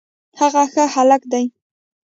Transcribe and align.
هغه 0.39 0.63
ښه 0.71 0.83
هلک 0.93 1.21
دی 1.31 1.45